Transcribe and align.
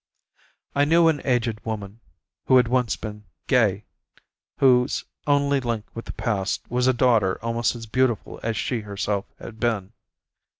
I 0.73 0.83
knew 0.83 1.09
an 1.09 1.21
aged 1.25 1.63
woman 1.63 1.99
who 2.47 2.57
had 2.57 2.67
once 2.67 2.95
been 2.95 3.25
"gay," 3.45 3.85
whose 4.57 5.05
only 5.27 5.59
link 5.59 5.85
with 5.95 6.05
the 6.05 6.13
past 6.13 6.63
was 6.71 6.87
a 6.87 6.91
daughter 6.91 7.37
almost 7.45 7.75
as 7.75 7.85
beautiful 7.85 8.39
as 8.41 8.57
she 8.57 8.79
herself 8.79 9.25
had 9.37 9.59
been. 9.59 9.93